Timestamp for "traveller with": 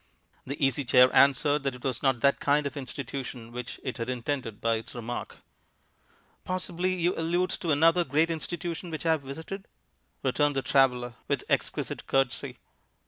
10.63-11.43